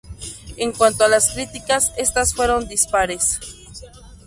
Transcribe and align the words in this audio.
En 0.57 0.71
cuanto 0.71 1.03
a 1.03 1.07
las 1.07 1.31
críticas, 1.33 1.91
estas 1.95 2.33
fueron 2.33 2.67
dispares. 2.67 3.39